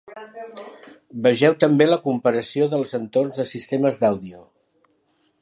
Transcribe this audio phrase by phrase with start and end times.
[1.27, 4.43] Vegeu també la comparació dels entorns de sistemes d'àudio.